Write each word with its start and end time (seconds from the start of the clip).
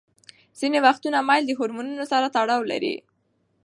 ځینې 0.59 0.79
وختونه 0.85 1.17
میل 1.27 1.43
د 1.47 1.51
هورمونونو 1.59 2.03
سره 2.11 2.33
تړاو 2.35 2.61
نلري. 2.69 2.95